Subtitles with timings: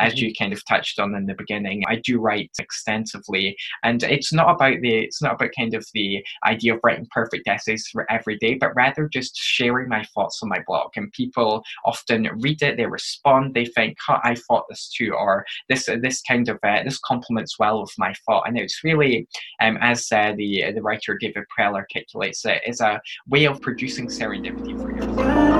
[0.00, 0.26] as mm-hmm.
[0.26, 4.54] you kind of touched on in the beginning, I do write extensively, and it's not
[4.54, 8.36] about the it's not about kind of the idea of writing perfect essays for every
[8.38, 10.90] day, but rather just sharing my thoughts on my blog.
[10.96, 15.44] And people often read it, they respond, they think, oh, "I thought this too," or
[15.68, 19.26] "This this kind of uh, this complements well with my thought." And it's really,
[19.60, 24.08] um, as uh, the the writer David Perell articulates it, is a way of producing
[24.08, 25.55] serendipity for yourself.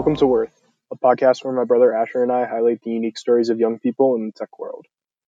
[0.00, 0.58] Welcome to Worth,
[0.90, 4.16] a podcast where my brother Asher and I highlight the unique stories of young people
[4.16, 4.86] in the tech world.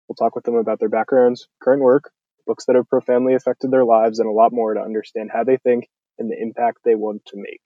[0.08, 2.13] We'll talk with them about their backgrounds, current work,
[2.48, 5.58] books that have profoundly affected their lives, and a lot more to understand how they
[5.58, 7.59] think and the impact they want to make.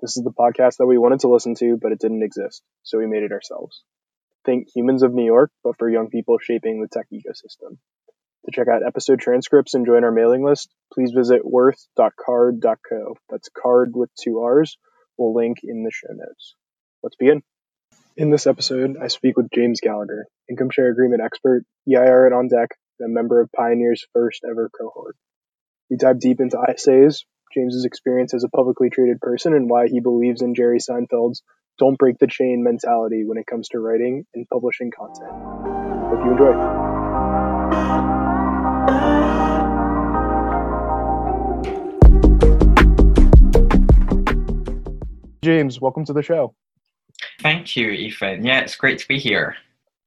[0.00, 2.98] This is the podcast that we wanted to listen to, but it didn't exist, so
[2.98, 3.82] we made it ourselves.
[4.44, 7.78] Think Humans of New York, but for young people shaping the tech ecosystem.
[8.44, 13.16] To check out episode transcripts and join our mailing list, please visit worth.carrd.co.
[13.28, 14.78] That's card with two R's
[15.20, 16.56] We'll link in the show notes.
[17.02, 17.42] Let's begin.
[18.16, 22.48] In this episode, I speak with James Gallagher, income share agreement expert, EIR at On
[22.48, 25.16] Deck, and a member of Pioneer's first ever cohort.
[25.90, 30.00] We dive deep into ISAs, James's experience as a publicly traded person, and why he
[30.00, 31.42] believes in Jerry Seinfeld's
[31.78, 35.32] don't break the chain mentality when it comes to writing and publishing content.
[35.32, 36.89] Hope you enjoy.
[45.50, 46.54] James, welcome to the show.
[47.40, 48.44] Thank you, Ethan.
[48.44, 49.56] Yeah, it's great to be here.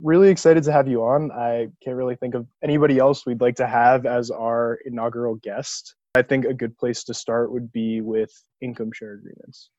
[0.02, 1.34] Really excited to have you on.
[1.34, 5.96] I can't really think of anybody else we'd like to have as our inaugural guest.
[6.16, 9.70] I think a good place to start would be with income share agreements.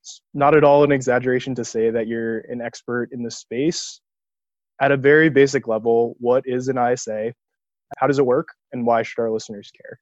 [0.00, 4.00] It's not at all an exaggeration to say that you're an expert in the space.
[4.80, 7.34] At a very basic level, what is an ISA?
[7.98, 8.48] How does it work?
[8.72, 10.00] And why should our listeners care?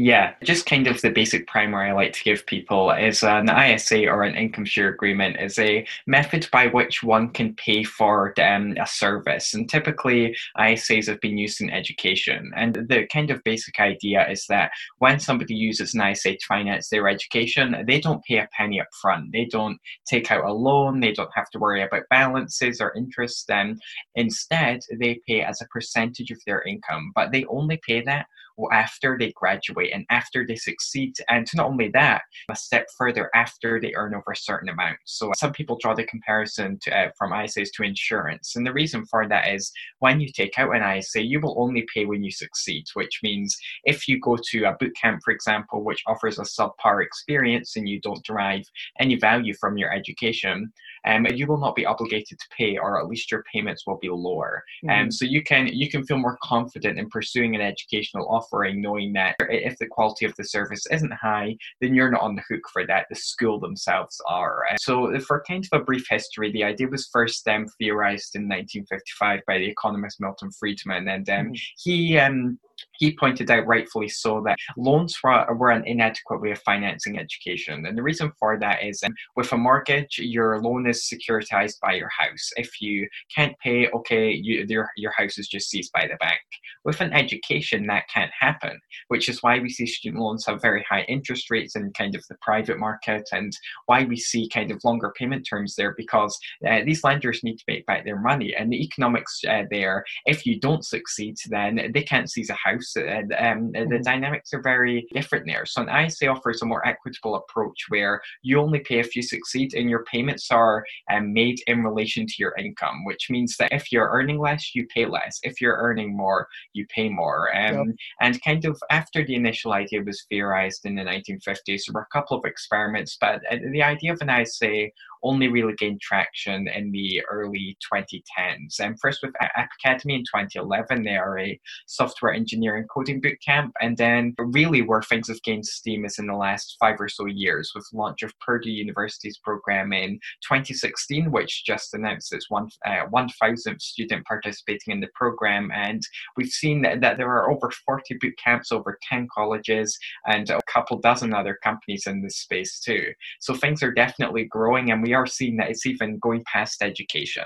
[0.00, 4.06] Yeah, just kind of the basic primer I like to give people is an ISA
[4.06, 8.76] or an income share agreement is a method by which one can pay for um,
[8.80, 9.54] a service.
[9.54, 12.52] And typically, ISAs have been used in education.
[12.54, 16.90] And the kind of basic idea is that when somebody uses an ISA to finance
[16.90, 19.32] their education, they don't pay a penny up front.
[19.32, 21.00] They don't take out a loan.
[21.00, 23.48] They don't have to worry about balances or interest.
[23.48, 23.80] Then
[24.14, 28.26] instead, they pay as a percentage of their income, but they only pay that
[28.72, 31.14] after they graduate and after they succeed.
[31.28, 34.98] And not only that, a step further after they earn over a certain amount.
[35.04, 38.56] So some people draw the comparison to, uh, from ISAs to insurance.
[38.56, 41.86] And the reason for that is when you take out an ISA, you will only
[41.92, 45.84] pay when you succeed, which means if you go to a boot camp, for example,
[45.84, 48.64] which offers a subpar experience and you don't derive
[49.00, 50.72] any value from your education,
[51.06, 54.08] um, you will not be obligated to pay, or at least your payments will be
[54.08, 54.62] lower.
[54.82, 54.98] And mm-hmm.
[54.98, 59.12] Um, so you can you can feel more confident in pursuing an educational offering, knowing
[59.12, 62.62] that if the quality of the service isn't high, then you're not on the hook
[62.72, 63.06] for that.
[63.08, 64.64] The school themselves are.
[64.70, 68.42] Uh, so for kind of a brief history, the idea was first um, theorized in
[68.42, 71.54] 1955 by the economist Milton Friedman, and um, mm-hmm.
[71.76, 72.58] he um,
[72.98, 77.86] he pointed out rightfully so that loans were, were an inadequate way of financing education.
[77.86, 81.94] And the reason for that is um, with a mortgage, your loan is securitized by
[81.94, 82.50] your house.
[82.56, 86.40] If you can't pay, okay, you, your, your house is just seized by the bank.
[86.84, 90.84] With an education, that can't happen, which is why we see student loans have very
[90.88, 93.52] high interest rates in kind of the private market and
[93.86, 96.38] why we see kind of longer payment terms there because
[96.68, 98.54] uh, these lenders need to make back their money.
[98.54, 102.87] And the economics uh, there, if you don't succeed, then they can't seize a house
[102.96, 104.02] and um, the mm-hmm.
[104.02, 105.66] dynamics are very different there.
[105.66, 109.74] So an ISA offers a more equitable approach where you only pay if you succeed
[109.74, 113.92] and your payments are um, made in relation to your income, which means that if
[113.92, 115.38] you're earning less, you pay less.
[115.42, 117.54] If you're earning more, you pay more.
[117.56, 117.86] Um, yep.
[118.20, 122.12] And kind of after the initial idea was theorized in the 1950s, there were a
[122.12, 124.88] couple of experiments, but uh, the idea of an ISA
[125.22, 128.80] only really gained traction in the early 2010s.
[128.80, 133.70] And first with App Academy in 2011, they are a software engineering coding bootcamp.
[133.80, 137.26] And then really where things have gained steam is in the last five or so
[137.26, 143.06] years with launch of Purdue University's program in 2016, which just announced its one, uh,
[143.12, 145.70] 1,000th student participating in the program.
[145.74, 146.02] And
[146.36, 150.98] we've seen that, that there are over 40 bootcamps over 10 colleges, and a couple
[150.98, 153.12] dozen other companies in this space too.
[153.40, 157.44] So things are definitely growing, and we are seeing that it's even going past education.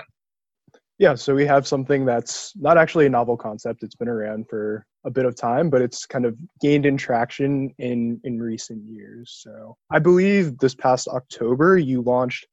[0.99, 3.83] Yeah, so we have something that's not actually a novel concept.
[3.83, 7.73] It's been around for a bit of time, but it's kind of gained in traction
[7.79, 9.39] in in recent years.
[9.43, 12.45] So I believe this past October you launched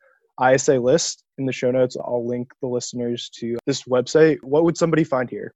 [0.42, 1.96] ISA list in the show notes.
[2.02, 4.38] I'll link the listeners to this website.
[4.42, 5.54] What would somebody find here?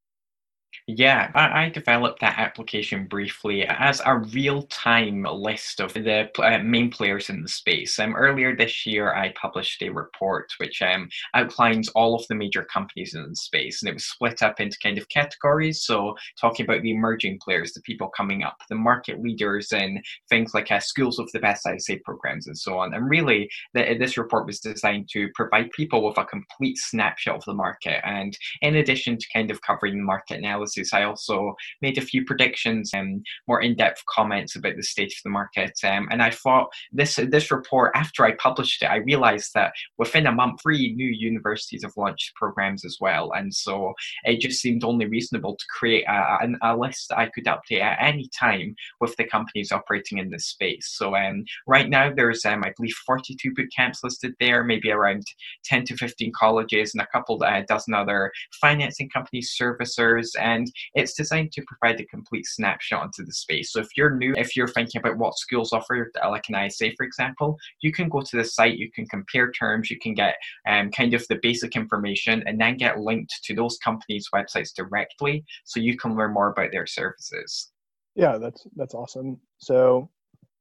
[0.87, 6.91] Yeah, I, I developed that application briefly as a real-time list of the uh, main
[6.91, 7.99] players in the space.
[7.99, 12.65] Um, earlier this year, I published a report which um, outlines all of the major
[12.65, 15.83] companies in the space, and it was split up into kind of categories.
[15.83, 20.53] So, talking about the emerging players, the people coming up, the market leaders in things
[20.53, 22.93] like uh, schools of the best ISA programs, and so on.
[22.93, 27.45] And really, the, this report was designed to provide people with a complete snapshot of
[27.47, 31.55] the market, and in addition to kind of covering the market analysis analysis, I also
[31.83, 35.73] made a few predictions and more in-depth comments about the state of the market.
[35.85, 40.27] Um, and I thought this this report, after I published it, I realized that within
[40.27, 43.33] a month, three new universities have launched programs as well.
[43.33, 43.93] And so
[44.25, 47.99] it just seemed only reasonable to create a, a, list that I could update at
[48.01, 50.89] any time with the companies operating in this space.
[50.93, 55.23] So um, right now, there's, um, I believe, 42 boot camps listed there, maybe around
[55.65, 61.15] 10 to 15 colleges and a couple uh, dozen other financing companies, servicers, and it's
[61.15, 63.73] designed to provide a complete snapshot into the space.
[63.73, 67.05] So if you're new, if you're thinking about what schools offer, like an ISA, for
[67.05, 70.37] example, you can go to the site, you can compare terms, you can get
[70.69, 75.45] um, kind of the basic information, and then get linked to those companies' websites directly,
[75.65, 77.71] so you can learn more about their services.
[78.15, 79.41] Yeah, that's that's awesome.
[79.59, 80.09] So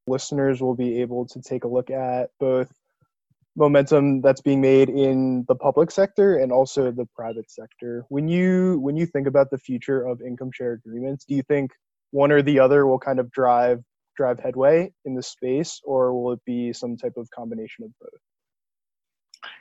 [0.08, 2.72] listeners will be able to take a look at both
[3.56, 8.06] momentum that's being made in the public sector and also the private sector.
[8.10, 11.72] When you when you think about the future of income share agreements, do you think
[12.12, 13.80] one or the other will kind of drive
[14.16, 18.22] drive headway in the space or will it be some type of combination of both?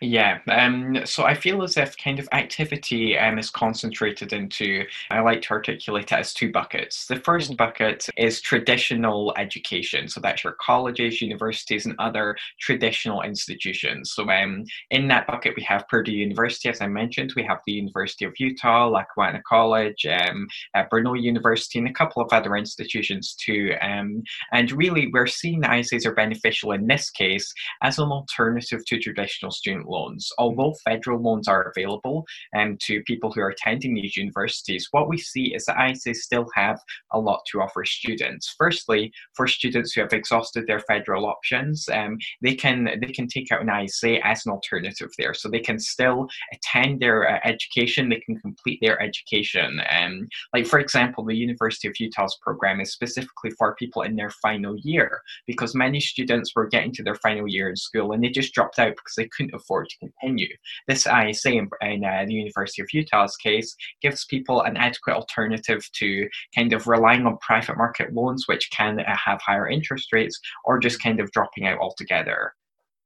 [0.01, 5.21] Yeah, um, so I feel as if kind of activity um, is concentrated into, I
[5.21, 7.07] like to articulate it as two buckets.
[7.07, 7.57] The first mm-hmm.
[7.57, 10.09] bucket is traditional education.
[10.09, 14.13] So that's your colleges, universities, and other traditional institutions.
[14.13, 17.73] So um, in that bucket, we have Purdue University, as I mentioned, we have the
[17.73, 23.35] University of Utah, Lackawanna College, um, uh, Brno University, and a couple of other institutions
[23.35, 23.75] too.
[23.81, 27.53] Um, and really, we're seeing that ISAs are beneficial in this case
[27.83, 30.31] as an alternative to traditional student student loans.
[30.39, 32.25] Although federal loans are available
[32.57, 36.47] um, to people who are attending these universities, what we see is that ISAs still
[36.55, 36.79] have
[37.13, 38.55] a lot to offer students.
[38.59, 43.51] Firstly, for students who have exhausted their federal options, um, they can they can take
[43.51, 48.09] out an ISA as an alternative there, so they can still attend their uh, education,
[48.09, 49.81] they can complete their education.
[49.91, 54.31] Um, like for example, the University of Utah's program is specifically for people in their
[54.31, 58.29] final year because many students were getting to their final year in school and they
[58.29, 60.49] just dropped out because they couldn't afford to continue.
[60.89, 65.83] This ISA in, in uh, the University of Utah's case gives people an adequate alternative
[65.95, 70.39] to kind of relying on private market loans, which can uh, have higher interest rates,
[70.65, 72.53] or just kind of dropping out altogether.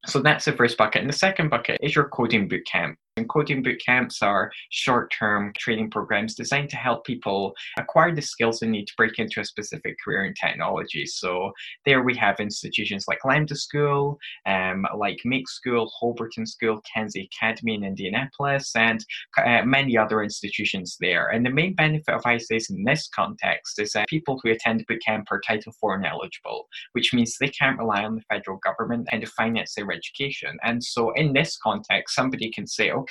[0.06, 1.02] So that's the first bucket.
[1.02, 2.94] And the second bucket is your coding bootcamp.
[3.16, 8.20] And coding boot camps are short term training programs designed to help people acquire the
[8.20, 11.06] skills they need to break into a specific career in technology.
[11.06, 11.52] So,
[11.86, 17.74] there we have institutions like Lambda School, um, like Make School, Holberton School, Kenzie Academy
[17.74, 19.02] in Indianapolis, and
[19.38, 21.28] uh, many other institutions there.
[21.28, 25.00] And the main benefit of ISAs in this context is that people who attend boot
[25.02, 29.22] camp are Title IV ineligible, which means they can't rely on the federal government and
[29.22, 30.58] to finance their education.
[30.62, 33.05] And so, in this context, somebody can say, okay,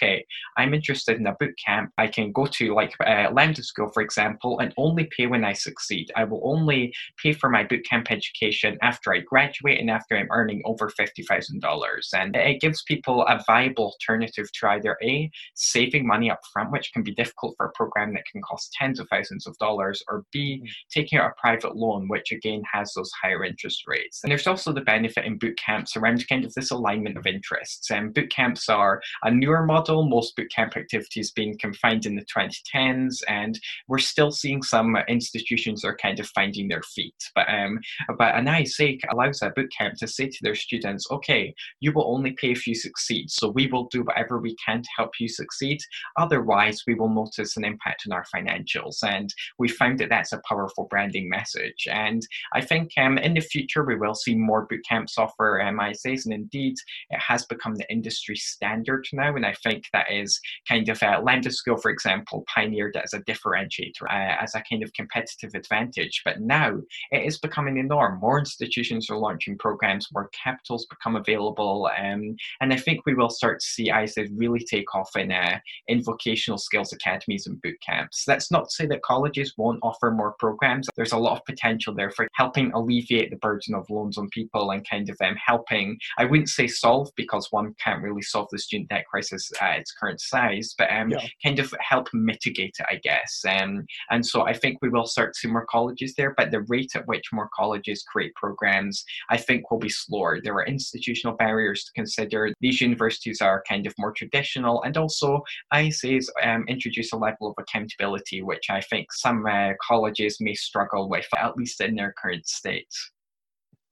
[0.57, 1.91] I'm interested in a boot camp.
[1.97, 5.53] I can go to like uh, Lambda School, for example, and only pay when I
[5.53, 6.11] succeed.
[6.15, 10.27] I will only pay for my boot camp education after I graduate and after I'm
[10.31, 12.13] earning over $50,000.
[12.13, 16.91] And it gives people a viable alternative to either A, saving money up front, which
[16.93, 20.25] can be difficult for a program that can cost tens of thousands of dollars, or
[20.31, 20.69] B, mm.
[20.91, 24.21] taking out a private loan, which again has those higher interest rates.
[24.23, 27.91] And there's also the benefit in boot camps around kind of this alignment of interests.
[27.91, 32.25] And boot camps are a newer model model, most bootcamp activities being confined in the
[32.25, 37.15] 2010s, and we're still seeing some institutions are kind of finding their feet.
[37.35, 37.79] But um,
[38.17, 42.31] but an ISA allows a bootcamp to say to their students, okay, you will only
[42.31, 45.79] pay if you succeed, so we will do whatever we can to help you succeed.
[46.17, 50.41] Otherwise, we will notice an impact on our financials, and we found that that's a
[50.47, 51.87] powerful branding message.
[51.91, 52.21] And
[52.53, 56.33] I think um, in the future we will see more bootcamps offer um, ISAs, and
[56.33, 56.75] indeed
[57.09, 59.35] it has become the industry standard now.
[59.35, 63.03] And I think think that is kind of uh, Lambda School, for example, pioneered it
[63.03, 66.21] as a differentiator, uh, as a kind of competitive advantage.
[66.23, 66.77] But now
[67.11, 68.19] it is becoming the norm.
[68.19, 73.29] More institutions are launching programs, more capitals become available, um, and I think we will
[73.29, 77.77] start to see ISAs really take off in uh, in vocational skills academies and boot
[77.85, 78.23] camps.
[78.25, 80.87] That's not to say that colleges won't offer more programs.
[80.95, 84.71] There's a lot of potential there for helping alleviate the burden of loans on people
[84.71, 85.97] and kind of um, helping.
[86.17, 89.91] I wouldn't say solve because one can't really solve the student debt crisis at its
[89.91, 91.25] current size, but um, yeah.
[91.43, 93.43] kind of help mitigate it, I guess.
[93.47, 96.61] Um, and so I think we will start to see more colleges there, but the
[96.61, 100.39] rate at which more colleges create programs, I think, will be slower.
[100.41, 102.51] There are institutional barriers to consider.
[102.61, 105.41] These universities are kind of more traditional, and also
[105.73, 111.09] ISAs um, introduce a level of accountability, which I think some uh, colleges may struggle
[111.09, 112.87] with, at least in their current state.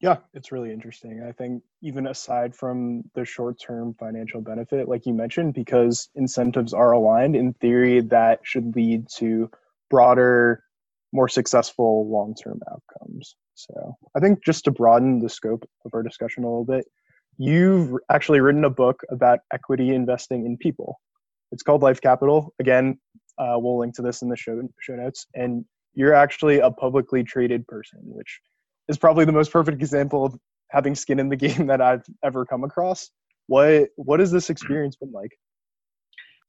[0.04, 1.24] Yeah, it's really interesting.
[1.26, 6.74] I think even aside from the short term financial benefit, like you mentioned, because incentives
[6.74, 9.50] are aligned, in theory, that should lead to
[9.90, 10.62] broader,
[11.14, 13.38] more successful long term outcomes.
[13.54, 16.84] So I think just to broaden the scope of our discussion a little bit,
[17.38, 21.00] you've actually written a book about equity investing in people.
[21.54, 22.54] It's called Life Capital.
[22.60, 23.00] Again,
[23.38, 25.28] uh, we'll link to this in the show, show notes.
[25.34, 28.42] And you're actually a publicly traded person, which
[28.88, 30.36] is probably the most perfect example of
[30.70, 33.10] having skin in the game that I've ever come across.
[33.48, 34.54] What what has this mm-hmm.
[34.54, 35.32] experience been like?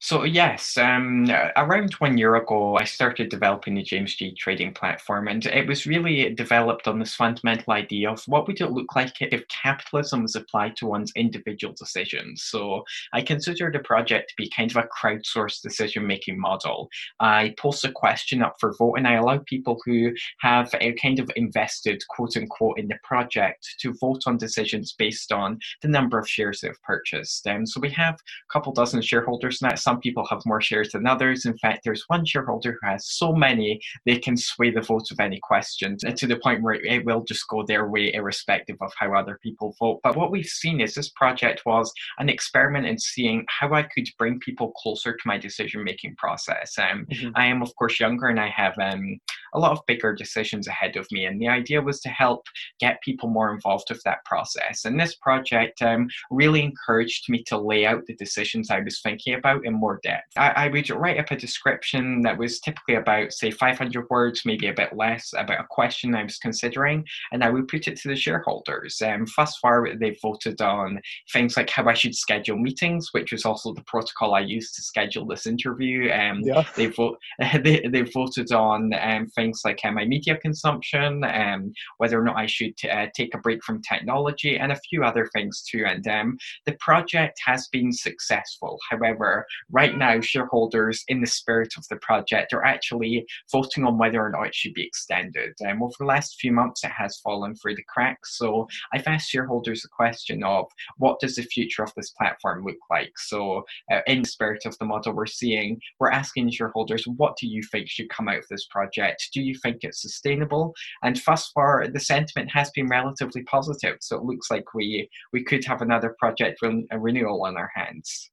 [0.05, 5.29] So yes, um, around one year ago, I started developing the James G trading platform,
[5.29, 9.15] and it was really developed on this fundamental idea of what would it look like
[9.23, 12.43] if capitalism was applied to one's individual decisions.
[12.43, 12.85] So
[13.15, 16.91] I consider the project to be kind of a crowdsourced decision-making model.
[17.19, 21.19] I post a question up for vote, and I allow people who have a kind
[21.19, 26.19] of invested, quote unquote, in the project to vote on decisions based on the number
[26.19, 27.47] of shares they've purchased.
[27.47, 30.91] Um, so we have a couple dozen shareholders, and that's some people have more shares
[30.91, 31.47] than others.
[31.47, 35.21] In fact, there's one shareholder who has so many they can sway the vote of
[35.21, 39.15] any question to the point where it will just go their way irrespective of how
[39.15, 40.01] other people vote.
[40.03, 44.09] But what we've seen is this project was an experiment in seeing how I could
[44.19, 46.77] bring people closer to my decision making process.
[46.79, 47.31] Um, mm-hmm.
[47.37, 49.21] I am, of course, younger and I have um,
[49.55, 51.27] a lot of bigger decisions ahead of me.
[51.27, 52.47] And the idea was to help
[52.81, 54.85] get people more involved with that process.
[54.85, 59.35] And this project um, really encouraged me to lay out the decisions I was thinking
[59.35, 60.33] about in more depth.
[60.37, 64.69] I, I would write up a description that was typically about, say, 500 words, maybe
[64.69, 68.09] a bit less, about a question I was considering, and I would put it to
[68.09, 69.01] the shareholders.
[69.03, 71.01] Um, thus far, they've voted on
[71.33, 74.83] things like how I should schedule meetings, which was also the protocol I used to
[74.83, 76.11] schedule this interview.
[76.13, 76.65] Um, yeah.
[76.77, 82.21] they, vote, they, they voted on um, things like uh, my media consumption, um, whether
[82.21, 85.63] or not I should uh, take a break from technology, and a few other things
[85.63, 85.85] too.
[85.87, 88.79] And um, the project has been successful.
[88.91, 94.25] However, right now, shareholders, in the spirit of the project, are actually voting on whether
[94.25, 95.53] or not it should be extended.
[95.67, 98.39] Um, over the last few months, it has fallen through the cracks.
[98.39, 100.67] So I've asked shareholders the question of
[100.99, 103.13] what does the future of this platform look like?
[103.19, 107.47] So, uh, in the spirit of the model we're seeing, we're asking shareholders, what do
[107.47, 109.29] you think should come out of this project?
[109.33, 110.75] Do you think it's sustainable?
[111.03, 113.99] And thus far, the sentiment has been relatively positive.
[114.01, 118.31] So it looks like we we could have another project re- renewal on our hands.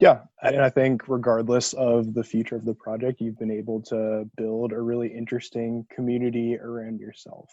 [0.00, 4.28] Yeah, and I think regardless of the future of the project, you've been able to
[4.36, 7.50] build a really interesting community around yourself.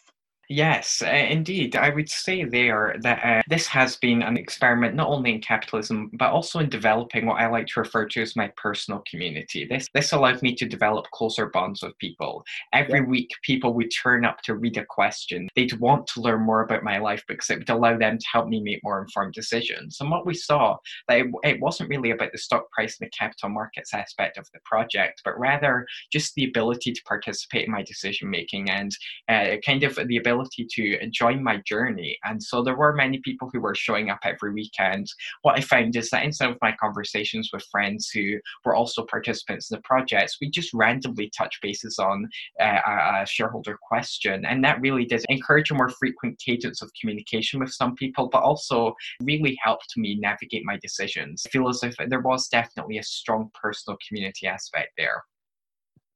[0.50, 1.76] Yes, uh, indeed.
[1.76, 6.10] I would say there that uh, this has been an experiment not only in capitalism
[6.14, 9.66] but also in developing what I like to refer to as my personal community.
[9.66, 12.46] This this allowed me to develop closer bonds with people.
[12.72, 13.06] Every yeah.
[13.06, 15.50] week, people would turn up to read a question.
[15.56, 18.48] They'd want to learn more about my life because it would allow them to help
[18.48, 19.98] me make more informed decisions.
[20.00, 20.78] And what we saw
[21.10, 24.48] that it, it wasn't really about the stock price and the capital markets aspect of
[24.54, 28.96] the project, but rather just the ability to participate in my decision making and
[29.28, 32.18] uh, kind of the ability ability to enjoy my journey.
[32.24, 35.08] And so there were many people who were showing up every weekend.
[35.42, 39.06] What I found is that in some of my conversations with friends who were also
[39.06, 42.28] participants in the projects, we just randomly touch bases on
[42.62, 42.80] uh,
[43.22, 44.46] a, shareholder question.
[44.46, 48.44] And that really did encourage a more frequent cadence of communication with some people, but
[48.44, 51.44] also really helped me navigate my decisions.
[51.46, 55.24] I feel as if there was definitely a strong personal community aspect there.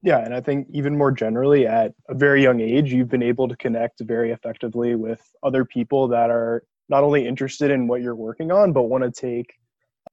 [0.04, 3.48] Yeah, and I think even more generally, at a very young age, you've been able
[3.48, 8.16] to connect very effectively with other people that are not only interested in what you're
[8.16, 9.54] working on, but want to take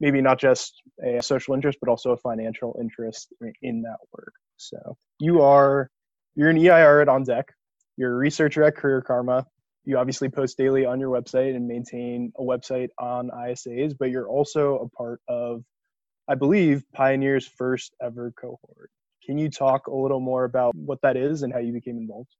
[0.00, 4.32] maybe not just a social interest, but also a financial interest in that work.
[4.56, 5.90] So you are
[6.34, 7.52] you're an EIR at On Deck.
[7.96, 9.46] You're a researcher at Career Karma.
[9.84, 14.28] You obviously post daily on your website and maintain a website on ISAs, but you're
[14.28, 15.64] also a part of,
[16.28, 18.90] I believe, Pioneer's first ever cohort.
[19.28, 22.34] Can you talk a little more about what that is and how you became involved?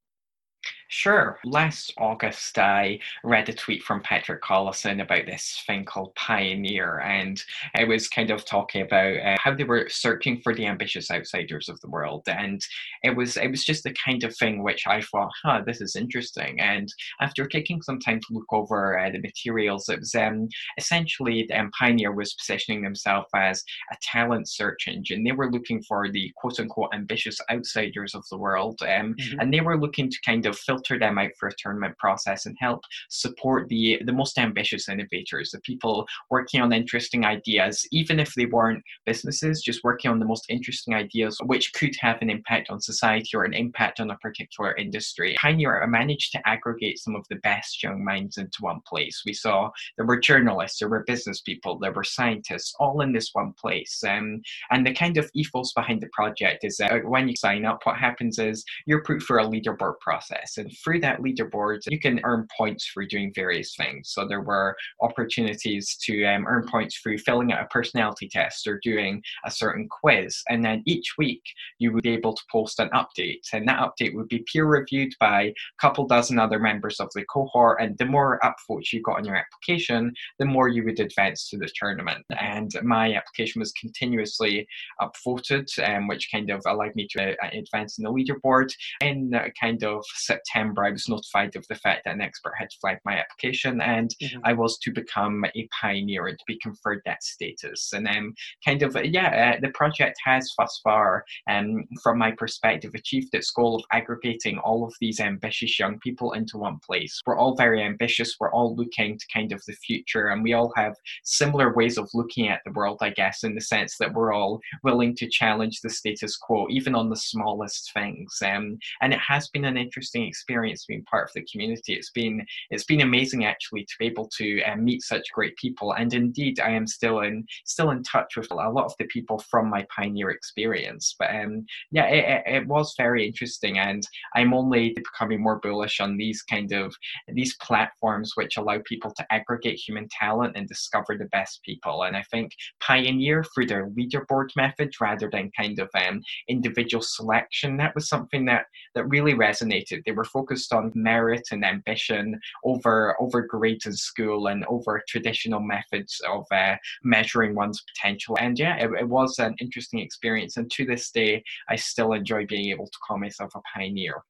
[0.91, 1.39] Sure.
[1.45, 7.43] Last August, I read a tweet from Patrick Collison about this thing called Pioneer, and
[7.75, 11.69] it was kind of talking about uh, how they were searching for the ambitious outsiders
[11.69, 12.65] of the world, and
[13.03, 15.95] it was it was just the kind of thing which I thought, huh, this is
[15.95, 16.59] interesting.
[16.59, 16.91] And
[17.21, 21.71] after taking some time to look over uh, the materials, it was um, essentially um,
[21.79, 25.23] Pioneer was positioning themselves as a talent search engine.
[25.23, 29.39] They were looking for the quote unquote ambitious outsiders of the world, um, mm-hmm.
[29.39, 32.57] and they were looking to kind of filter them out for a tournament process and
[32.61, 38.35] help support the the most ambitious innovators, the people working on interesting ideas, even if
[38.35, 42.71] they weren't businesses, just working on the most interesting ideas which could have an impact
[42.71, 45.37] on society or an impact on a particular industry.
[45.41, 49.23] Pioneer managed to aggregate some of the best young minds into one place.
[49.27, 53.31] We saw there were journalists, there were business people, there were scientists, all in this
[53.33, 54.03] one place.
[54.07, 57.81] Um, and the kind of ethos behind the project is that when you sign up,
[57.85, 60.59] what happens is you're put through a leaderboard process.
[60.59, 64.11] And through that leaderboard, you can earn points for doing various things.
[64.11, 68.81] So there were opportunities to um, earn points through filling out a personality test or
[68.83, 70.43] doing a certain quiz.
[70.49, 71.43] And then each week,
[71.79, 73.43] you would be able to post an update.
[73.53, 77.25] And that update would be peer reviewed by a couple dozen other members of the
[77.25, 77.81] cohort.
[77.81, 81.59] And the more upvotes you got on your application, the more you would advance to
[81.59, 82.25] the tournament.
[82.39, 84.67] And my application was continuously
[85.01, 88.69] upvoted, um, which kind of allowed me to uh, advance in the leaderboard.
[89.01, 92.69] In uh, kind of September, I was notified of the fact that an expert had
[92.81, 94.41] flagged my application and mm-hmm.
[94.45, 97.93] I was to become a pioneer and to be conferred that status.
[97.93, 98.35] And then,
[98.65, 103.51] kind of, yeah, uh, the project has thus far, um, from my perspective, achieved its
[103.51, 107.21] goal of aggregating all of these ambitious young people into one place.
[107.27, 110.73] We're all very ambitious, we're all looking to kind of the future, and we all
[110.77, 114.33] have similar ways of looking at the world, I guess, in the sense that we're
[114.33, 118.37] all willing to challenge the status quo, even on the smallest things.
[118.45, 120.48] Um, and it has been an interesting experience
[120.87, 121.95] being part of the community.
[121.95, 125.93] It's been it's been amazing actually to be able to uh, meet such great people.
[125.93, 129.39] And indeed, I am still in still in touch with a lot of the people
[129.51, 131.15] from my pioneer experience.
[131.19, 134.03] But um, yeah, it, it was very interesting, and
[134.35, 136.95] I'm only becoming more bullish on these kind of
[137.29, 142.03] these platforms which allow people to aggregate human talent and discover the best people.
[142.03, 147.77] And I think Pioneer through their leaderboard method rather than kind of um, individual selection,
[147.77, 150.03] that was something that that really resonated.
[150.05, 155.61] They were focused on merit and ambition over over grades in school and over traditional
[155.61, 158.37] methods of uh, measuring one's potential.
[158.41, 160.57] And yeah, it, it was an interesting experience.
[160.57, 164.23] And to this day, I still enjoy being able to call myself a pioneer.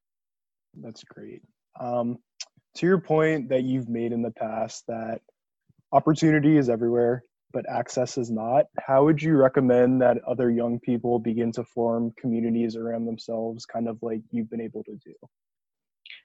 [0.83, 1.42] That's great.
[1.79, 2.18] Um,
[2.77, 5.21] to your point that you've made in the past that
[5.92, 11.18] opportunity is everywhere but access is not how would you recommend that other young people
[11.18, 15.14] begin to form communities around themselves kind of like you've been able to do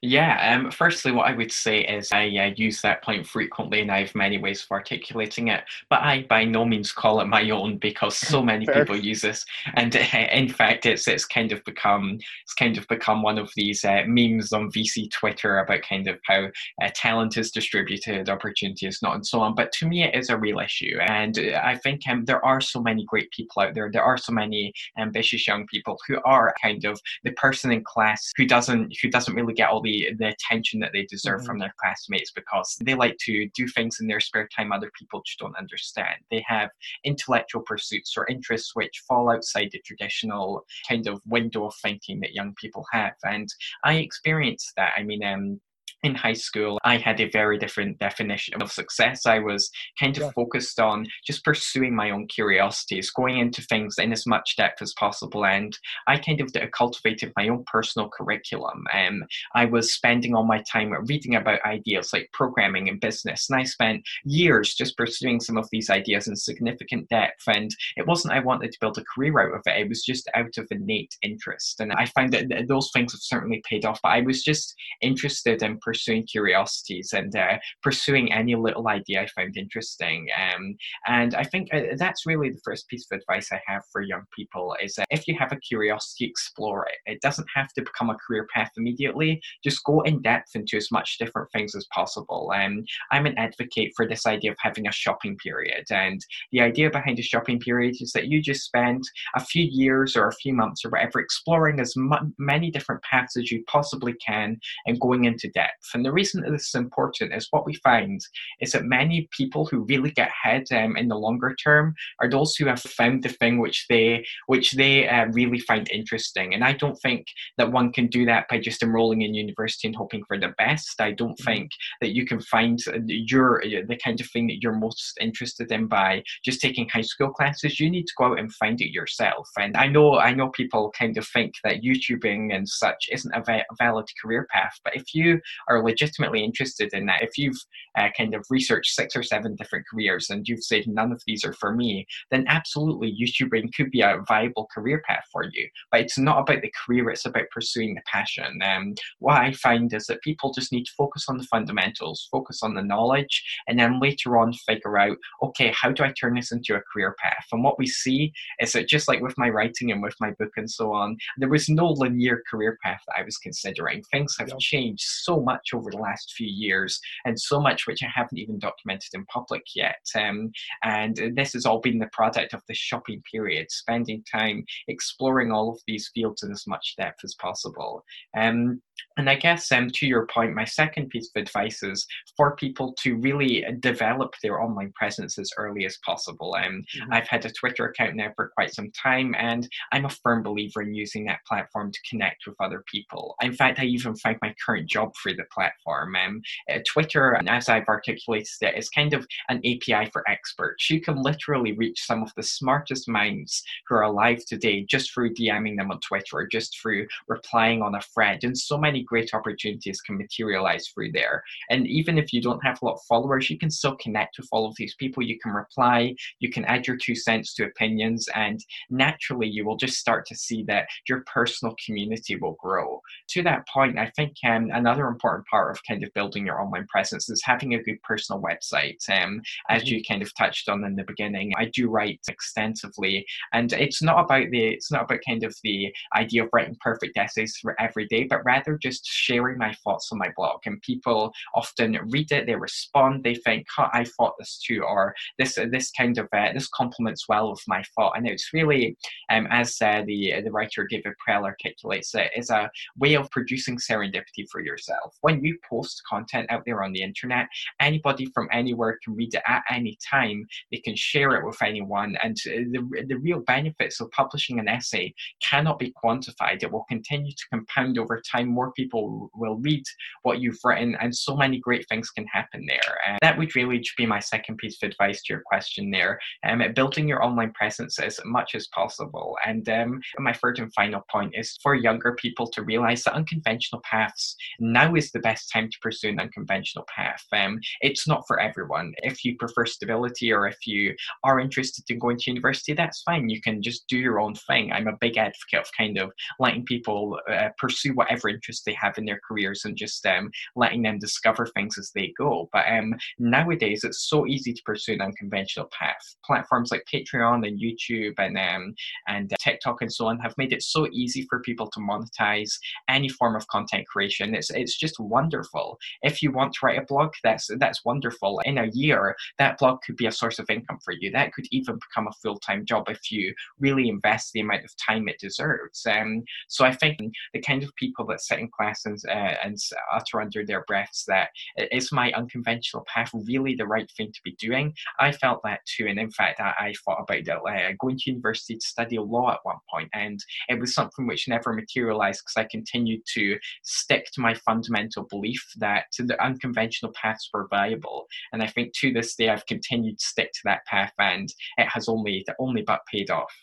[0.05, 3.89] yeah, um, firstly, what I would say is I uh, use that point frequently and
[3.89, 7.49] I have many ways of articulating it, but I by no means call it my
[7.51, 9.45] own because so many people use this.
[9.75, 9.99] And uh,
[10.33, 14.03] in fact, it's it's kind of become it's kind of become one of these uh,
[14.05, 16.47] memes on VC Twitter about kind of how
[16.81, 19.55] uh, talent is distributed, opportunity is not, and so on.
[19.55, 22.59] But to me, it is a real issue, and uh, I think um, there are
[22.59, 23.89] so many great people out there.
[23.89, 28.33] There are so many ambitious young people who are kind of the person in class
[28.35, 31.47] who doesn't who doesn't really get all the the attention that they deserve mm-hmm.
[31.47, 35.21] from their classmates because they like to do things in their spare time other people
[35.25, 36.17] just don't understand.
[36.31, 36.69] They have
[37.03, 42.33] intellectual pursuits or interests which fall outside the traditional kind of window of thinking that
[42.33, 43.13] young people have.
[43.23, 43.47] And
[43.83, 44.93] I experienced that.
[44.97, 45.59] I mean, um,
[46.03, 49.25] in high school, I had a very different definition of success.
[49.25, 50.31] I was kind of yeah.
[50.31, 54.93] focused on just pursuing my own curiosities, going into things in as much depth as
[54.99, 55.45] possible.
[55.45, 55.75] And
[56.07, 58.83] I kind of cultivated my own personal curriculum.
[58.93, 59.23] Um,
[59.55, 63.49] I was spending all my time reading about ideas like programming and business.
[63.49, 67.43] And I spent years just pursuing some of these ideas in significant depth.
[67.47, 70.29] And it wasn't I wanted to build a career out of it, it was just
[70.35, 71.79] out of innate interest.
[71.79, 74.01] And I find that those things have certainly paid off.
[74.03, 79.27] But I was just interested in pursuing curiosities and uh, pursuing any little idea I
[79.27, 80.27] found interesting.
[80.37, 80.75] Um,
[81.07, 84.23] and I think uh, that's really the first piece of advice I have for young
[84.35, 87.11] people is that if you have a curiosity, explore it.
[87.11, 89.41] It doesn't have to become a career path immediately.
[89.63, 92.51] Just go in depth into as much different things as possible.
[92.55, 95.85] Um, I'm an advocate for this idea of having a shopping period.
[95.89, 99.03] And the idea behind a shopping period is that you just spend
[99.35, 103.37] a few years or a few months or whatever exploring as m- many different paths
[103.37, 105.95] as you possibly can and going into depth depth.
[105.95, 108.21] And the reason that this is important is what we find
[108.61, 112.55] is that many people who really get ahead um, in the longer term are those
[112.55, 116.53] who have found the thing which they which they uh, really find interesting.
[116.53, 119.95] And I don't think that one can do that by just enrolling in university and
[119.95, 120.99] hoping for the best.
[120.99, 121.45] I don't mm-hmm.
[121.45, 125.87] think that you can find your the kind of thing that you're most interested in
[125.87, 127.79] by just taking high school classes.
[127.79, 129.49] You need to go out and find it yourself.
[129.57, 133.41] And I know I know people kind of think that YouTubing and such isn't a,
[133.43, 137.57] va- a valid career path, but if you are legitimately interested in that, if you've
[137.97, 141.45] uh, kind of researched six or seven different careers and you've said none of these
[141.45, 145.67] are for me, then absolutely YouTubing could be a viable career path for you.
[145.91, 148.59] But it's not about the career; it's about pursuing the passion.
[148.63, 152.61] Um, what I find is that people just need to focus on the fundamentals, focus
[152.63, 156.51] on the knowledge, and then later on figure out, okay, how do I turn this
[156.51, 157.45] into a career path?
[157.51, 160.51] And what we see is that just like with my writing and with my book
[160.57, 164.03] and so on, there was no linear career path that I was considering.
[164.11, 168.07] Things have changed so much over the last few years, and so much which I
[168.13, 169.99] haven't even documented in public yet.
[170.15, 170.51] Um,
[170.83, 175.71] and this has all been the product of the shopping period, spending time exploring all
[175.71, 178.03] of these fields in as much depth as possible.
[178.35, 178.81] Um,
[179.17, 182.95] and I guess um, to your point, my second piece of advice is for people
[183.01, 186.55] to really develop their online presence as early as possible.
[186.55, 187.13] Um, mm-hmm.
[187.13, 190.81] I've had a Twitter account now for quite some time, and I'm a firm believer
[190.81, 193.35] in using that platform to connect with other people.
[193.41, 196.15] In fact, I even found my current job through the platform.
[196.15, 200.89] Um, uh, Twitter, as I've articulated it, is kind of an API for experts.
[200.89, 205.35] You can literally reach some of the smartest minds who are alive today just through
[205.35, 208.43] DMing them on Twitter or just through replying on a thread.
[208.43, 211.43] And so many great opportunities can materialize through there.
[211.69, 214.47] And even if you don't have a lot of followers, you can still connect with
[214.51, 215.23] all of these people.
[215.23, 219.77] You can reply, you can add your two cents to opinions, and naturally you will
[219.77, 223.01] just start to see that your personal community will grow.
[223.29, 226.87] To that point, I think um, another important part of kind of building your online
[226.87, 228.97] presence is having a good personal website.
[229.09, 229.95] Um, as mm-hmm.
[229.95, 234.23] you kind of touched on in the beginning, I do write extensively, and it's not
[234.23, 238.07] about the it's not about kind of the idea of writing perfect essays for every
[238.07, 240.59] day, but rather just sharing my thoughts on my blog.
[240.65, 245.15] And people often read it, they respond, they think, oh, I thought this too, or
[245.37, 248.17] this this kind of uh, this complements well with my thought.
[248.17, 248.95] And it's really,
[249.29, 253.77] um, as uh, the the writer David Perell articulates it, is a way of producing
[253.77, 255.15] serendipity for yourself.
[255.21, 257.47] When you post content out there on the internet,
[257.79, 260.45] anybody from anywhere can read it at any time.
[260.71, 264.67] They can share it with anyone, and uh, the the real benefits of publishing an
[264.67, 266.63] essay cannot be quantified.
[266.63, 268.47] It will continue to compound over time.
[268.47, 269.83] More people will read
[270.23, 272.97] what you've written, and so many great things can happen there.
[273.07, 276.19] And that would really be my second piece of advice to your question there.
[276.47, 279.37] Um, building your online presence as much as possible.
[279.45, 283.81] And um, my third and final point is for younger people to realize that unconventional
[283.83, 287.23] paths now is the best time to pursue an unconventional path.
[287.31, 288.93] Um, it's not for everyone.
[288.97, 293.29] If you prefer stability or if you are interested in going to university, that's fine.
[293.29, 294.71] You can just do your own thing.
[294.71, 298.97] I'm a big advocate of kind of letting people uh, pursue whatever interest they have
[298.97, 302.49] in their careers and just um, letting them discover things as they go.
[302.53, 306.15] But um, nowadays, it's so easy to pursue an unconventional path.
[306.25, 308.73] Platforms like Patreon and YouTube and um,
[309.07, 312.51] and uh, TikTok and so on have made it so easy for people to monetize
[312.89, 314.35] any form of content creation.
[314.35, 315.77] It's it's just wonderful.
[316.01, 318.41] If you want to write a blog, that's that's wonderful.
[318.45, 321.11] In a year, that blog could be a source of income for you.
[321.11, 324.71] That could even become a full time job if you really invest the amount of
[324.77, 325.85] time it deserves.
[325.85, 326.97] Um, so I think
[327.33, 329.57] the kind of people that sit in class and, uh, and
[329.93, 331.29] utter under their breaths that
[331.71, 334.73] is my unconventional path really the right thing to be doing?
[334.99, 335.87] I felt that too.
[335.87, 339.31] And in fact, I, I thought about it, uh, going to university to study law
[339.31, 344.07] at one point, and it was something which never materialized because I continued to stick
[344.13, 348.05] to my fundamental belief that the unconventional paths were viable.
[348.31, 351.67] And I think to this day, I've continued to stick to that path, and it
[351.67, 353.33] has only only but paid off.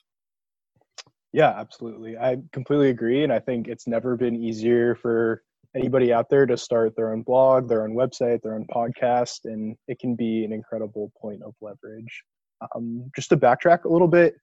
[1.32, 2.16] Yeah, absolutely.
[2.18, 3.22] I completely agree.
[3.22, 5.42] And I think it's never been easier for
[5.76, 9.76] anybody out there to start their own blog, their own website, their own podcast, and
[9.86, 12.24] it can be an incredible point of leverage.
[12.74, 14.34] Um, just to backtrack a little bit,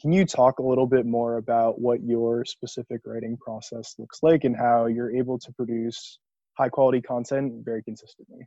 [0.00, 4.44] can you talk a little bit more about what your specific writing process looks like
[4.44, 6.18] and how you're able to produce
[6.58, 8.46] high quality content very consistently?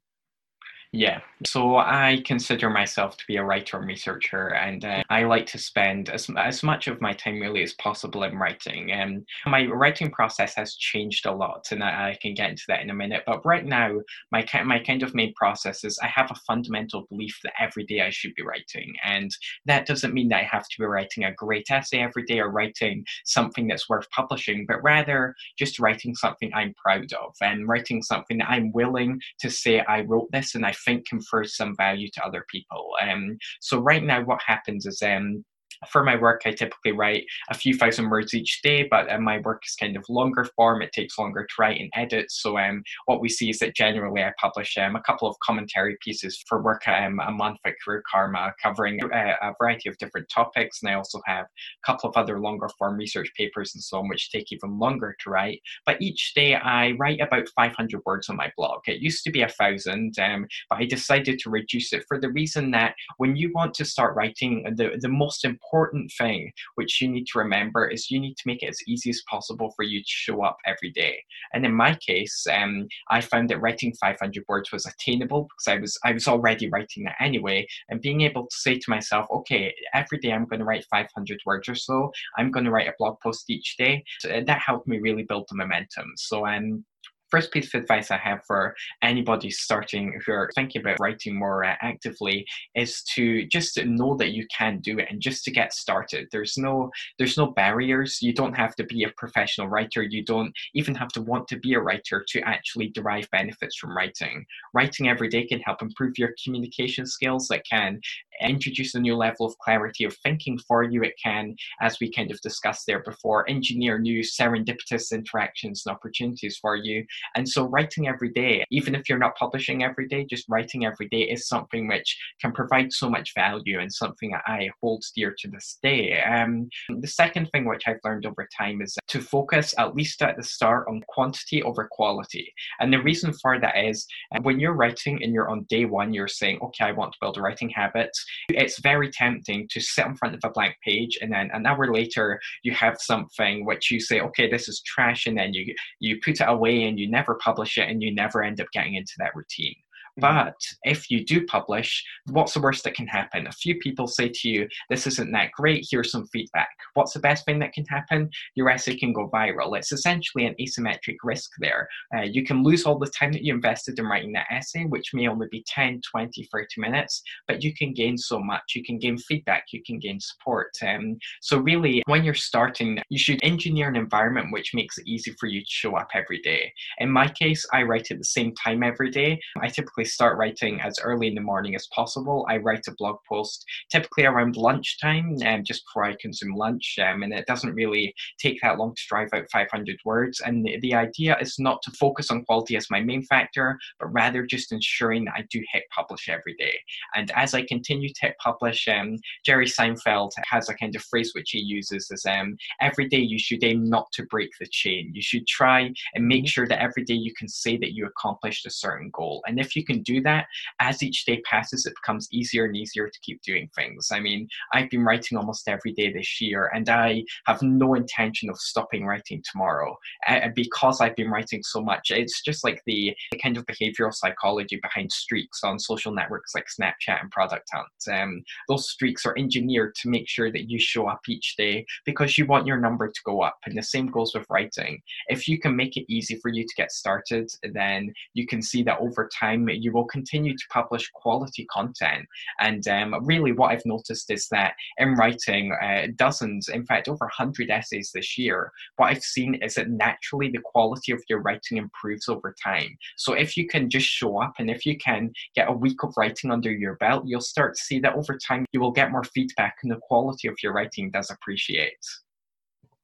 [0.91, 5.45] Yeah, so I consider myself to be a writer and researcher, and uh, I like
[5.47, 8.91] to spend as, as much of my time really as possible in writing.
[8.91, 12.63] And um, my writing process has changed a lot, and I, I, can get into
[12.69, 13.21] that in a minute.
[13.27, 13.99] But right now,
[14.31, 18.01] my my kind of main process is I have a fundamental belief that every day
[18.01, 19.29] I should be writing, and
[19.67, 22.49] that doesn't mean that I have to be writing a great essay every day or
[22.49, 28.01] writing something that's worth publishing, but rather just writing something I'm proud of and writing
[28.01, 32.09] something that I'm willing to say I wrote this and I think confers some value
[32.13, 32.91] to other people.
[33.01, 35.43] Um, so right now, what happens is um,
[35.87, 39.39] for my work, I typically write a few thousand words each day, but uh, my
[39.39, 40.81] work is kind of longer form.
[40.81, 42.31] It takes longer to write and edit.
[42.31, 45.97] So um, what we see is that generally I publish um, a couple of commentary
[46.01, 50.27] pieces for work um, a month at Career Karma, covering uh, a variety of different
[50.29, 50.81] topics.
[50.81, 54.09] And I also have a couple of other longer form research papers and so on,
[54.09, 55.61] which take even longer to write.
[55.85, 58.81] But each day I write about 500 words on my blog.
[58.87, 62.31] It used to be a thousand, um, but I decided to reduce it for the
[62.31, 67.01] reason that when you want to start writing, the, the most important important thing which
[67.01, 69.83] you need to remember is you need to make it as easy as possible for
[69.83, 71.23] you to show up every day.
[71.53, 75.79] And in my case, um, I found that writing 500 words was attainable because I
[75.79, 77.67] was I was already writing that anyway.
[77.89, 81.39] And being able to say to myself, okay, every day I'm going to write 500
[81.45, 82.11] words or so.
[82.37, 84.03] I'm going to write a blog post each day.
[84.19, 86.13] So that helped me really build the momentum.
[86.15, 86.83] So um,
[87.31, 91.63] first piece of advice I have for anybody starting who are thinking about writing more
[91.63, 95.73] uh, actively is to just know that you can do it and just to get
[95.73, 96.27] started.
[96.31, 98.21] There's no there's no barriers.
[98.21, 100.03] You don't have to be a professional writer.
[100.03, 103.95] You don't even have to want to be a writer to actually derive benefits from
[103.95, 104.45] writing.
[104.73, 107.47] Writing every day can help improve your communication skills.
[107.49, 107.99] That can
[108.41, 111.03] introduce a new level of clarity of thinking for you.
[111.03, 116.57] It can, as we kind of discussed there before, engineer new serendipitous interactions and opportunities
[116.57, 117.05] for you.
[117.35, 121.07] And so, writing every day, even if you're not publishing every day, just writing every
[121.09, 125.35] day is something which can provide so much value and something that I hold dear
[125.39, 126.21] to this day.
[126.21, 130.37] Um, the second thing which I've learned over time is to focus, at least at
[130.37, 132.53] the start, on quantity over quality.
[132.79, 134.05] And the reason for that is
[134.35, 137.17] uh, when you're writing and you're on day one, you're saying, okay, I want to
[137.21, 138.11] build a writing habit.
[138.49, 141.91] It's very tempting to sit in front of a blank page and then an hour
[141.91, 146.19] later you have something which you say, okay, this is trash, and then you you
[146.23, 149.13] put it away and you never publish it and you never end up getting into
[149.17, 149.75] that routine.
[150.19, 153.47] But if you do publish, what's the worst that can happen?
[153.47, 156.69] A few people say to you, This isn't that great, here's some feedback.
[156.93, 158.29] What's the best thing that can happen?
[158.55, 159.77] Your essay can go viral.
[159.77, 161.87] It's essentially an asymmetric risk there.
[162.15, 165.13] Uh, you can lose all the time that you invested in writing that essay, which
[165.13, 168.61] may only be 10, 20, 30 minutes, but you can gain so much.
[168.75, 170.71] You can gain feedback, you can gain support.
[170.85, 175.33] Um, so, really, when you're starting, you should engineer an environment which makes it easy
[175.39, 176.71] for you to show up every day.
[176.99, 179.39] In my case, I write at the same time every day.
[179.61, 182.45] I typically start writing as early in the morning as possible.
[182.49, 187.23] I write a blog post typically around lunchtime, um, just before I consume lunch, um,
[187.23, 190.41] and it doesn't really take that long to drive out 500 words.
[190.41, 194.13] And the, the idea is not to focus on quality as my main factor, but
[194.13, 196.73] rather just ensuring that I do hit publish every day.
[197.15, 201.31] And as I continue to hit publish, um, Jerry Seinfeld has a kind of phrase
[201.33, 205.11] which he uses as um, every day you should aim not to break the chain.
[205.13, 206.47] You should try and make mm-hmm.
[206.47, 209.43] sure that every day you can say that you accomplished a certain goal.
[209.47, 210.47] And if you can do that,
[210.79, 214.09] as each day passes, it becomes easier and easier to keep doing things.
[214.11, 218.49] I mean, I've been writing almost every day this year, and I have no intention
[218.49, 219.97] of stopping writing tomorrow.
[220.27, 224.13] Uh, because I've been writing so much, it's just like the, the, kind of behavioral
[224.13, 228.19] psychology behind streaks on social networks like Snapchat and Product Hunt.
[228.19, 232.37] Um, those streaks are engineered to make sure that you show up each day because
[232.37, 233.57] you want your number to go up.
[233.65, 235.01] And the same goes with writing.
[235.29, 238.83] If you can make it easy for you to get started, then you can see
[238.83, 242.25] that over time you will continue to publish quality content.
[242.59, 247.25] And um, really, what I've noticed is that in writing uh, dozens, in fact, over
[247.25, 251.77] 100 essays this year, what I've seen is that naturally the quality of your writing
[251.77, 252.97] improves over time.
[253.17, 256.13] So if you can just show up and if you can get a week of
[256.17, 259.23] writing under your belt, you'll start to see that over time you will get more
[259.23, 261.97] feedback and the quality of your writing does appreciate.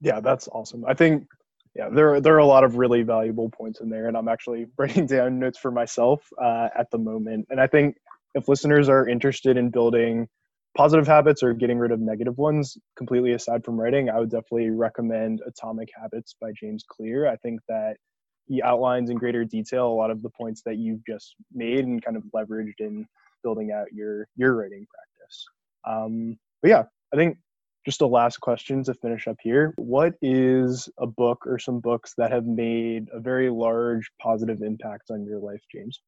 [0.02, 0.86] Yeah, that's awesome.
[0.86, 1.28] I think
[1.76, 4.68] yeah, there there are a lot of really valuable points in there, and I'm actually
[4.78, 7.48] writing down notes for myself uh, at the moment.
[7.50, 7.98] And I think
[8.34, 10.28] if listeners are interested in building
[10.78, 14.70] positive habits or getting rid of negative ones, completely aside from writing, I would definitely
[14.72, 17.28] recommend Atomic Habits by James Clear.
[17.28, 17.96] I think that
[18.48, 22.04] he outlines in greater detail a lot of the points that you've just made and
[22.04, 23.06] kind of leveraged in
[23.44, 25.46] building out your your writing practice.
[25.88, 26.84] Um, but yeah,
[27.14, 27.38] I think
[27.86, 29.74] just a last question to finish up here.
[29.78, 35.12] What is a book or some books that have made a very large positive impact
[35.12, 36.02] on your life, James?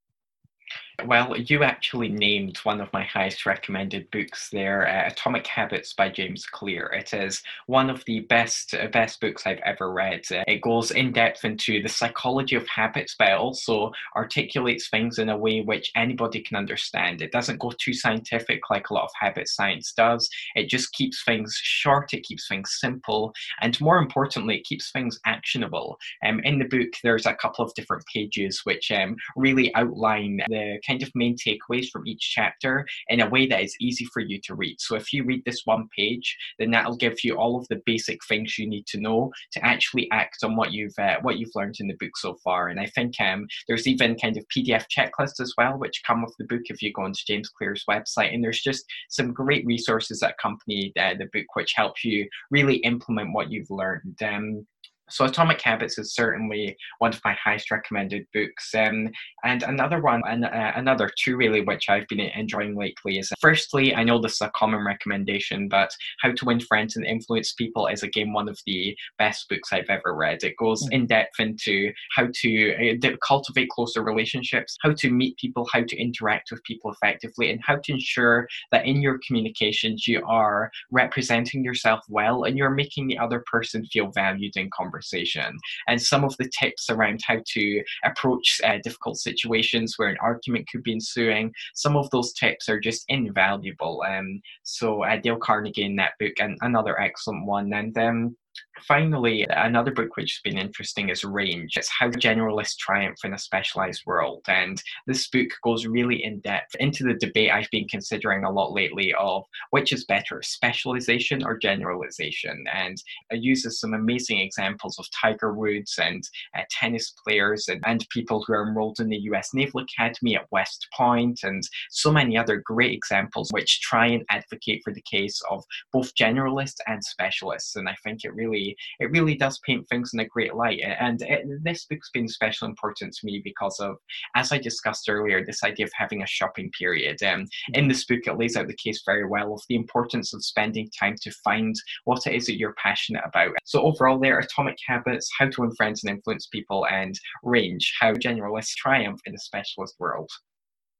[1.05, 6.09] Well, you actually named one of my highest recommended books there, uh, Atomic Habits by
[6.09, 6.87] James Clear.
[6.87, 10.23] It is one of the best uh, best books I've ever read.
[10.31, 15.19] Uh, it goes in depth into the psychology of habits, but it also articulates things
[15.19, 17.21] in a way which anybody can understand.
[17.21, 20.27] It doesn't go too scientific like a lot of habit science does.
[20.55, 25.19] It just keeps things short, it keeps things simple, and more importantly, it keeps things
[25.27, 25.99] actionable.
[26.25, 30.79] Um, in the book, there's a couple of different pages which um, really outline the
[30.87, 34.39] kind of main takeaways from each chapter in a way that is easy for you
[34.43, 34.79] to read.
[34.79, 38.19] So if you read this one page, then that'll give you all of the basic
[38.25, 41.75] things you need to know to actually act on what you've uh, what you've learned
[41.79, 42.69] in the book so far.
[42.69, 46.35] And I think um, there's even kind of PDF checklists as well, which come with
[46.37, 48.33] the book if you go onto James Clear's website.
[48.33, 52.77] And there's just some great resources that accompany uh, the book, which help you really
[52.77, 54.17] implement what you've learned.
[54.23, 54.65] Um,
[55.09, 58.73] so Atomic Habits is certainly one of my highest recommended books.
[58.75, 59.09] Um,
[59.43, 63.95] and another one, and uh, another two really, which I've been enjoying lately is firstly,
[63.95, 65.91] I know this is a common recommendation, but
[66.21, 69.89] How to Win Friends and Influence People is again one of the best books I've
[69.89, 70.43] ever read.
[70.43, 70.91] It goes mm.
[70.91, 75.97] in depth into how to uh, cultivate closer relationships, how to meet people, how to
[75.97, 81.63] interact with people effectively, and how to ensure that in your communications you are representing
[81.63, 85.57] yourself well and you're making the other person feel valued in conversation conversation
[85.87, 90.67] and some of the tips around how to approach uh, difficult situations where an argument
[90.69, 91.51] could be ensuing.
[91.75, 94.03] Some of those tips are just invaluable.
[94.07, 97.73] Um, so uh, Dale Carnegie in that book, and another excellent one.
[97.73, 98.35] And um,
[98.85, 101.71] Finally, another book which has been interesting is Range.
[101.75, 104.43] It's How Generalists Triumph in a Specialized World.
[104.47, 108.73] And this book goes really in depth into the debate I've been considering a lot
[108.73, 112.65] lately of which is better, specialization or generalization.
[112.73, 112.97] And
[113.29, 116.23] it uses some amazing examples of Tiger Woods and
[116.57, 120.51] uh, tennis players and, and people who are enrolled in the US Naval Academy at
[120.51, 125.41] West Point and so many other great examples which try and advocate for the case
[125.49, 125.63] of
[125.93, 127.75] both generalists and specialists.
[127.75, 128.66] And I think it really
[128.99, 130.81] it really does paint things in a great light.
[130.81, 133.97] And it, this book's been special important to me because of,
[134.35, 137.21] as I discussed earlier, this idea of having a shopping period.
[137.23, 140.43] Um, in this book, it lays out the case very well of the importance of
[140.43, 141.75] spending time to find
[142.05, 143.51] what it is that you're passionate about.
[143.65, 147.93] So overall, there, are Atomic Habits, How to Win Friends and Influence People, and Range,
[147.99, 150.29] How Generalists Triumph in a Specialist World.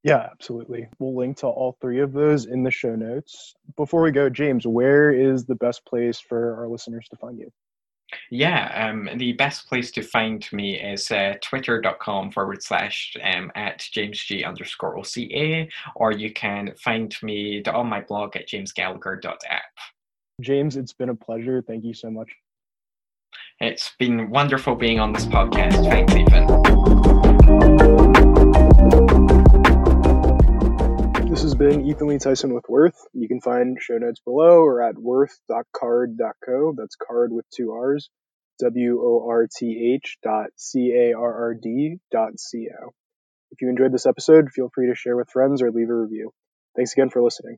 [0.08, 0.88] Yeah, absolutely.
[1.00, 3.56] We'll link to all three of those in the show notes.
[3.76, 7.52] Before we go, James, where is the best place for our listeners to find you?
[8.32, 13.80] Yeah, um, the best place to find me is uh, twitter.com forward slash um, at
[13.80, 15.68] jamesg underscore OCA,
[15.98, 19.62] or you can find me on my blog at jamesgallagher.app.
[20.40, 21.62] James, it's been a pleasure.
[21.62, 22.32] Thank you so much.
[23.60, 25.84] It's been wonderful being on this podcast.
[25.90, 27.97] Thanks, Ethan.
[31.38, 33.00] Been Ethan Lee Tyson with Worth.
[33.14, 36.74] You can find show notes below or at worth.carrd.co.
[36.76, 38.10] That's card with two R's.
[38.60, 42.90] W O R T H dot C A R R D dot C O.
[43.52, 46.32] If you enjoyed this episode, feel free to share with friends or leave a review.
[46.76, 47.58] Thanks again for listening.